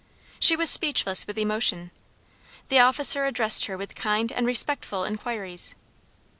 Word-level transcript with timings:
She 0.39 0.55
was 0.55 0.71
speechless 0.71 1.27
with 1.27 1.37
emotion. 1.37 1.91
The 2.69 2.79
officer 2.79 3.25
addressed 3.25 3.65
her 3.67 3.77
with 3.77 3.93
kind 3.93 4.31
and 4.31 4.47
respectful 4.47 5.03
inquiries. 5.05 5.75